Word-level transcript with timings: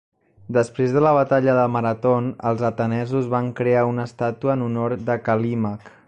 Després 0.55 0.93
de 0.95 1.01
la 1.07 1.11
batalla 1.17 1.57
de 1.57 1.65
Marathon, 1.73 2.31
els 2.53 2.63
atenesos 2.71 3.29
van 3.33 3.51
crear 3.61 3.83
una 3.91 4.09
estàtua 4.11 4.55
en 4.59 4.65
honor 4.69 4.97
de 5.11 5.19
Calímac. 5.29 5.93